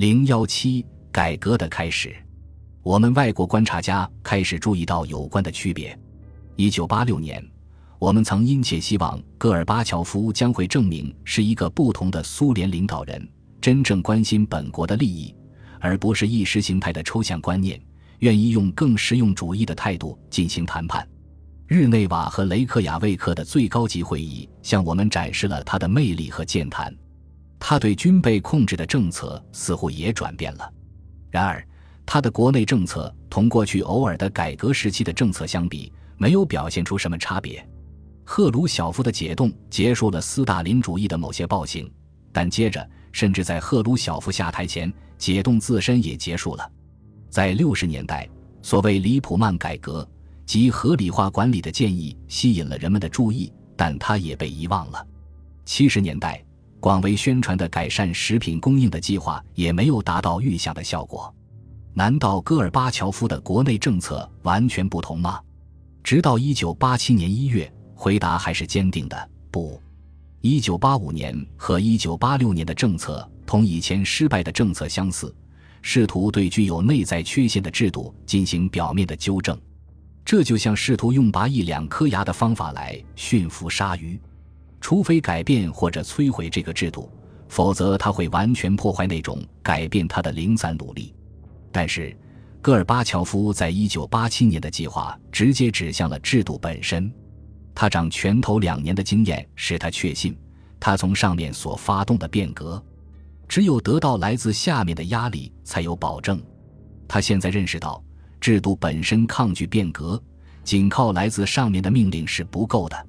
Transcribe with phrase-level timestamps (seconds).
[0.00, 2.16] 零幺七改革的开始，
[2.82, 5.94] 我们外国观察家开始注意到有关的区别。
[6.56, 7.46] 一九八六年，
[7.98, 13.28] 我们曾殷切希望戈尔巴乔夫将会证明是一个不同的苏联领导人，
[13.60, 15.34] 真正关心本国的利益，
[15.78, 17.78] 而不是意识形态的抽象观念，
[18.20, 21.06] 愿意用更实用主义的态度进行谈判。
[21.66, 26.90] 日内瓦和雷克雅未克的最高级会议向我们展示了他的魅力和健谈。
[27.60, 30.72] 他对军备控制的政策似乎也转变了，
[31.30, 31.64] 然而，
[32.06, 37.64] 他的国内政策同过去偶尔的改革时期的政策相比，没有表现出什么差别。
[38.24, 41.88] 赫鲁晓夫的解冻结束了斯大林主义的某些暴行，
[42.32, 46.72] 但接着，甚至在赫鲁晓夫下台前，解冻自身也结束了。
[47.28, 48.28] 在六十年代，
[48.62, 50.08] 所谓里普曼改革
[50.46, 55.06] 及合理化管理的建议吸引了人们的注意，但他也被遗忘了。
[55.66, 56.42] 七十年代。
[56.80, 61.32] 广为宣传的改善食品供应的计划也没有达到预想的效果。
[61.92, 65.38] 难道戈尔巴乔夫的国内政策完全不同吗？
[66.02, 69.80] 直到1987年1月，回答还是坚定的不。
[70.40, 75.34] 1985年和1986年的政策同以前失败的政策相似，
[75.82, 79.60] 试图对具有内在缺陷的制度进行表面的纠正，
[80.24, 84.18] 这就像试图用拔一两颗牙的方法来驯服鲨鱼。
[84.80, 87.10] 除非改变或者摧毁这个制度，
[87.48, 91.14] 否则他会完全破坏那种改变他的零散努力。
[91.70, 92.16] 但是，
[92.62, 97.12] 戈尔巴乔夫在一九八七年的计划直接指向了制度本身。
[97.74, 100.36] 他掌权头两年的经验使他确信，
[100.78, 102.82] 他从上面所发动的变革，
[103.48, 106.42] 只有得到来自下面的压力才有保证。
[107.06, 108.02] 他现在认识到，
[108.40, 110.22] 制度本身抗拒变革，
[110.64, 113.06] 仅靠来自上面的命令是不够的。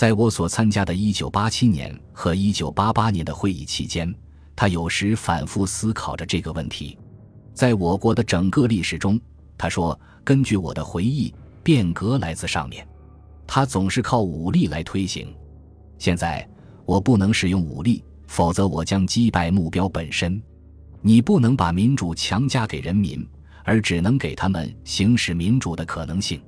[0.00, 4.10] 在我所参加的1987年和1988年的会议期间，
[4.56, 6.96] 他有时反复思考着这个问题。
[7.52, 9.20] 在我国的整个历史中，
[9.58, 12.88] 他说：“根据我的回忆，变革来自上面，
[13.46, 15.36] 他总是靠武力来推行。
[15.98, 16.48] 现在
[16.86, 20.42] 我不能使用武力，否则我将击败目标本身。
[21.02, 23.22] 你不能把民主强加给人民，
[23.64, 26.40] 而只能给他们行使民主的可能性。”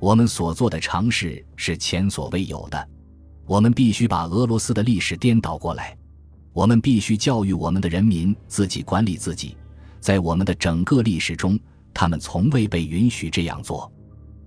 [0.00, 2.88] 我们所做的尝试是前所未有的。
[3.46, 5.96] 我们必须把俄罗斯的历史颠倒过来。
[6.52, 9.56] 我们必须教育我们的人民自己管理自己。
[10.00, 11.58] 在我们的整个历史中，
[11.92, 13.90] 他们从未被允许这样做。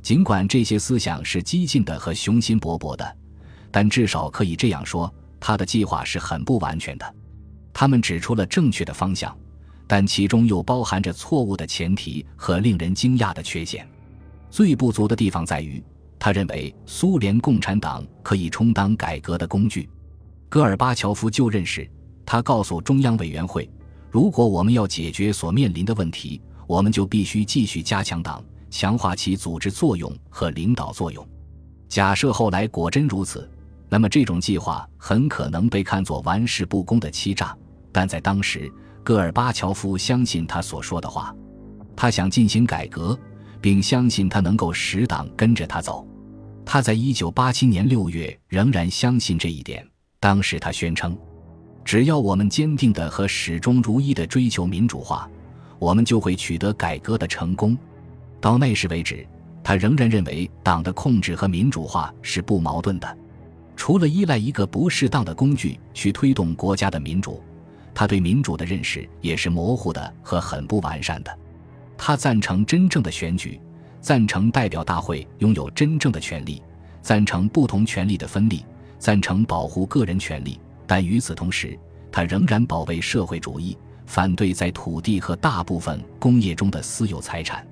[0.01, 3.17] 尽管这些思想是激进的和雄心勃勃的，
[3.71, 7.15] 但至少可以这样说，他的计划是很不完全的。
[7.73, 9.37] 他们指出了正确的方向，
[9.85, 13.85] 但其中又包含着错误的前提和令人惊讶的缺陷。
[14.49, 15.83] 最不足的地方在于，
[16.19, 19.89] 他认为苏联共产党可以充当改革的工具。
[20.49, 21.89] 戈尔巴乔夫就任时，
[22.25, 23.69] 他告诉中央委员会
[24.09, 31.27] ：“如果我们要解决所面临的问题，我们就必须继续加强党，强化其组织作用和领导作用。
[31.87, 33.49] 假设后来果真如此，
[33.89, 37.55] 那么这种计划很可能被看作玩世不恭的欺诈。
[37.91, 38.71] 但在当时，
[39.03, 41.35] 戈尔巴乔夫相信他所说的话，
[41.95, 43.17] 他想进行改革。”
[43.59, 46.06] 并相信他能够使党跟着他走。
[46.69, 49.87] 他在一九八七年六月仍然相信这一点。
[50.19, 51.17] 当时他宣称
[51.85, 55.29] ：“只要我们坚定的和始终如一的追求民主化，
[55.79, 57.77] 我们就会取得改革的成功。”
[58.41, 59.25] 到那时为止，
[59.63, 63.17] 他仍然认为党的控制和民主化是不矛盾的。
[63.77, 67.41] 除了依赖一个不适当的工具去推动国家的民主，
[67.93, 71.39] 他对民主的认识也是模糊的和很不完善的。
[71.97, 73.57] 他赞成真正的选举，
[74.01, 76.61] 赞成代表大会拥有真正的权利，
[77.01, 78.65] 赞成不同权利的分立，
[78.97, 80.59] 赞成保护个人权利。
[80.85, 81.77] 但与此同时，
[82.11, 87.65] 他仍然保卫社会主义，反对在土地和大部分工业中的私有财产。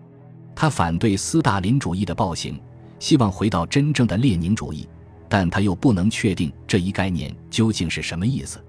[0.53, 2.59] 他反对斯大林主义的暴行，
[2.99, 4.87] 希望回到真正的列宁主义。
[5.27, 8.63] 但他又不能确定这一概念究竟是什么意思。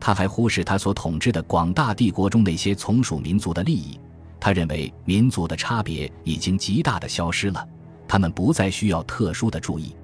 [0.00, 3.98] 他还忽视他所统治的广大帝国中那些从属民族的利益。
[4.44, 7.64] 他认为民族的差别已经极大的消失了，
[8.08, 9.94] 他们不再需要特殊的注意。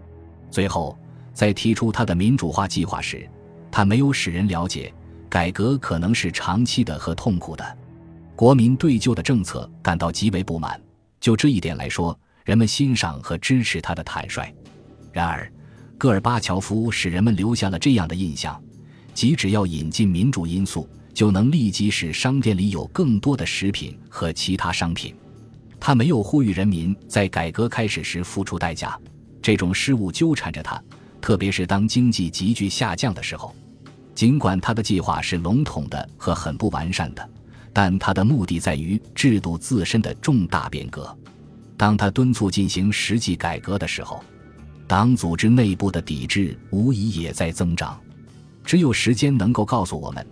[0.48, 0.96] 最后，
[1.34, 3.28] 在提出他的民主化计划时，
[3.68, 4.94] 他没有使人了解
[5.28, 7.78] 改革可能是长期的和痛苦的。
[8.36, 10.80] 国民对旧的政策感到极为不满。
[11.18, 14.54] 就这一点来说，人们欣赏和支持他的坦率。
[15.10, 15.52] 然而，
[15.98, 18.62] 戈尔巴乔夫使人们留下了这样的印象：
[19.12, 20.88] 即只要引进民主因素。
[21.18, 25.12] 就能立即使商店里有更多的食品和其他商品。
[25.80, 28.96] 他没有呼吁人民在改革开始时付出代价，
[29.42, 30.80] 这种失误纠缠着他，
[31.20, 33.52] 特别是当经济急剧下降的时候。
[34.14, 37.30] 尽管他的计划是笼统的和很不完善的，
[37.72, 41.12] 但他的目的在于制度自身的重大变革。
[41.76, 44.22] 当他敦促进行实际改革的时候，
[44.86, 48.00] 党组织内部的抵制无疑也在增长。
[48.64, 50.24] 只有时间能够告诉我们，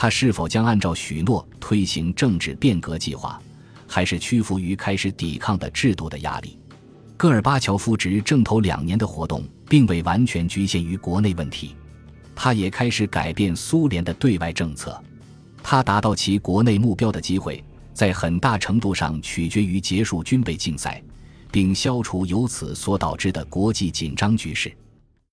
[0.00, 3.42] 他是否将按照许诺推行政治变革计划，
[3.84, 6.56] 还是屈服于开始抵抗的制度的压力。
[7.16, 11.74] 戈尔巴乔夫执政头两年的活动，并未完全局限于国内问题，
[12.32, 15.02] 他也开始改变苏联的对外政策。
[15.64, 21.02] 他达到其国内目标的机会，在很大程度上取决于结束军备竞赛，
[21.50, 24.72] 并消除由此所导致的国际紧张局势。